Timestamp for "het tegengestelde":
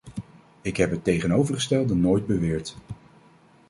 0.91-1.95